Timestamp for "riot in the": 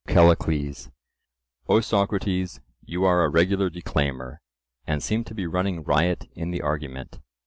5.83-6.63